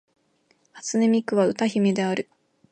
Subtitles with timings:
[0.73, 2.27] 初音ミクは歌姫である